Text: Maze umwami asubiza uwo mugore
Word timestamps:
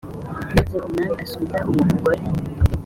Maze 0.55 0.75
umwami 0.87 1.13
asubiza 1.23 1.57
uwo 1.69 1.83
mugore 1.89 2.21